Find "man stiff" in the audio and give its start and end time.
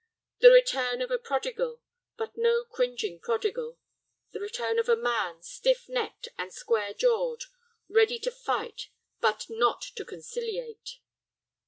4.95-5.87